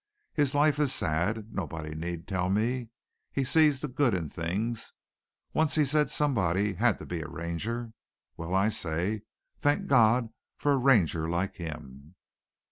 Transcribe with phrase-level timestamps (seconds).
[0.33, 1.53] His life is sad.
[1.53, 2.89] Nobody need tell me
[3.31, 4.93] he sees the good in things.
[5.53, 7.93] Once he said somebody had to be a Ranger.
[8.35, 9.21] Well, I say,
[9.59, 12.15] thank God for a Ranger like him!"